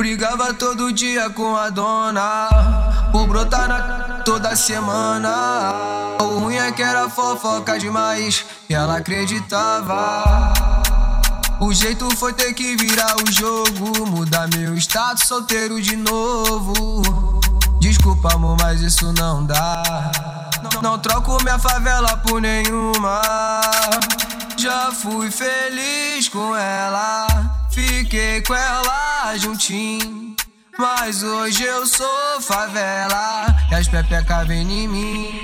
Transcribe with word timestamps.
Brigava 0.00 0.54
todo 0.54 0.90
dia 0.90 1.28
com 1.28 1.54
a 1.54 1.68
dona 1.68 2.48
Por 3.12 3.26
brotar 3.26 3.68
na 3.68 4.22
toda 4.24 4.56
semana. 4.56 6.16
O 6.18 6.38
ruim 6.38 6.56
é 6.56 6.72
que 6.72 6.82
era 6.82 7.10
fofoca 7.10 7.78
demais 7.78 8.46
E 8.66 8.72
ela 8.72 8.96
acreditava. 8.96 10.54
O 11.60 11.70
jeito 11.74 12.08
foi 12.16 12.32
ter 12.32 12.54
que 12.54 12.76
virar 12.76 13.14
o 13.16 13.30
jogo 13.30 14.06
Mudar 14.06 14.48
meu 14.48 14.74
status 14.76 15.28
solteiro 15.28 15.78
de 15.82 15.96
novo. 15.96 17.02
Desculpa 17.78 18.32
amor, 18.32 18.56
mas 18.58 18.80
isso 18.80 19.12
não 19.12 19.44
dá. 19.44 20.50
Não, 20.62 20.80
não 20.80 20.98
troco 20.98 21.36
minha 21.42 21.58
favela 21.58 22.16
por 22.16 22.40
nenhuma. 22.40 23.20
Já 24.56 24.92
fui 24.92 25.30
feliz 25.30 26.26
com 26.26 26.56
ela 26.56 27.29
Fiquei 28.10 28.40
com 28.40 28.56
ela 28.56 29.36
juntinho. 29.36 30.34
Mas 30.76 31.22
hoje 31.22 31.62
eu 31.62 31.86
sou 31.86 32.40
favela 32.40 33.46
e 33.70 33.74
as 33.76 33.86
pepecas 33.86 34.48
vêm 34.48 34.68
em 34.68 34.88
mim. 34.88 35.40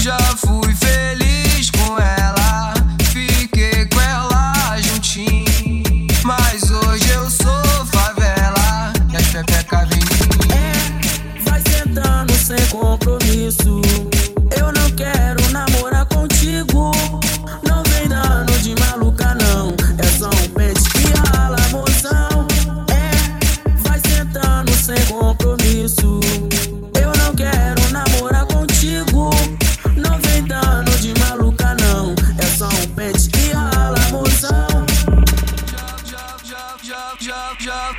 Já 0.00 0.16
fui 0.36 0.72
feliz 0.76 1.70
com 1.70 1.98
ela, 1.98 2.72
fiquei 3.10 3.84
com 3.86 4.00
ela 4.00 4.80
juntinho. 4.80 6.06
Mas 6.22 6.70
hoje 6.70 7.10
eu 7.10 7.28
sou 7.28 7.86
favela 7.86 8.92
e 9.12 9.16
as 9.16 9.26
pepecas 9.26 9.88
vêm 9.88 9.98
em 9.98 10.38
mim. 10.38 10.54
É, 10.54 11.50
vai 11.50 11.60
sentando 11.62 12.32
sem 12.34 12.64
compromisso. 12.68 13.87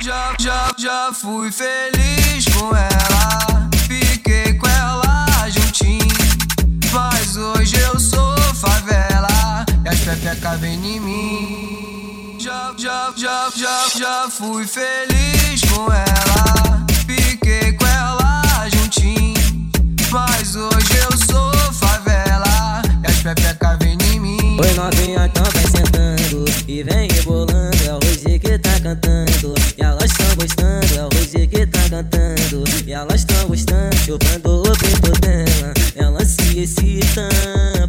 Já, 0.00 0.34
já, 0.38 0.72
já 0.78 1.12
fui 1.12 1.52
feliz 1.52 2.44
com 2.56 2.74
ela. 2.74 3.68
Fiquei 3.86 4.54
com 4.54 4.66
ela 4.66 5.26
juntinho. 5.48 6.00
Mas 6.92 7.36
hoje 7.36 7.76
eu 7.78 7.98
sou 8.00 8.36
favela. 8.54 9.66
E 9.84 9.88
as 9.88 10.00
pepecas 10.00 10.60
vêm 10.60 10.96
em 10.96 11.00
mim. 11.00 12.36
Já, 12.40 12.72
já, 12.78 13.12
já, 13.16 13.50
já, 13.54 13.88
já 13.98 14.30
fui 14.30 14.66
feliz 14.66 15.60
com 15.72 15.92
ela. 15.92 16.86
Fiquei 17.06 17.72
com 17.74 17.86
ela 17.86 18.68
juntinho. 18.68 19.70
Mas 20.10 20.56
hoje 20.56 20.96
eu 20.96 21.18
sou 21.30 21.52
favela. 21.74 22.82
E 23.04 23.10
as 23.10 23.18
pepecas 23.18 23.78
vêm 23.78 23.98
em 24.12 24.20
mim. 24.20 24.58
Oi, 24.60 24.74
novinha, 24.74 25.26
então 25.26 25.44
vem 25.52 25.66
sentando. 25.66 26.44
E 26.66 26.82
vem 26.82 27.08
rebolando. 27.10 27.59
Elas 33.00 33.24
tão 33.24 33.48
gostando, 33.48 33.96
chupando 33.96 34.62
o 34.62 34.78
peito 34.78 35.20
dela. 35.20 35.72
Ela 35.96 36.24
se 36.24 36.60
excita 36.60 37.28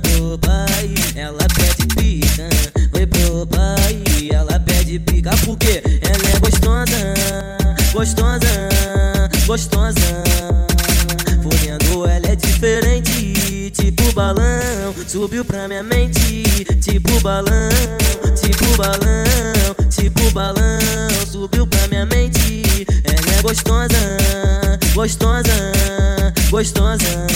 pro 0.02 0.38
pai, 0.40 0.94
ela 1.16 1.46
pede 1.54 1.86
pica. 1.96 2.50
Foi 2.92 3.06
pro 3.06 3.46
pai, 3.48 4.30
ela 4.34 4.60
pede 4.60 5.00
pica 5.00 5.32
porque 5.46 5.84
ela 6.02 6.30
é 6.36 6.40
gostosa, 6.40 7.14
gostosa, 7.92 8.70
gostosa. 9.46 10.24
Fudendo, 11.44 12.06
ela 12.08 12.28
é 12.28 12.36
diferente, 12.36 13.70
tipo 13.72 14.14
balão. 14.14 14.96
Subiu 15.08 15.44
pra 15.44 15.68
minha 15.68 15.84
mente, 15.84 16.44
tipo 16.80 17.20
balão, 17.20 17.70
tipo 18.42 18.78
balão, 18.78 19.76
tipo 19.90 20.32
balão. 20.32 20.80
Subiu 21.30 21.68
pra 21.68 21.86
minha 21.90 22.06
mente 22.06 22.62
gostosa, 23.42 24.18
gostosa, 24.94 25.72
gostosa. 26.50 27.28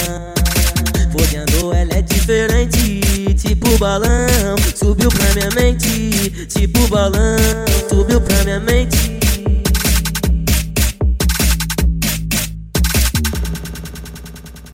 Fodendo 1.11 1.73
ela 1.73 1.93
é 1.93 2.01
diferente, 2.01 2.99
tipo 3.35 3.77
balão. 3.77 4.55
Subiu 4.75 5.09
pra 5.09 5.33
minha 5.33 5.49
mente, 5.51 6.31
tipo 6.47 6.87
balão. 6.87 7.37
Subiu 7.89 8.19
pra 8.21 8.43
minha 8.43 8.59
mente. 8.59 8.74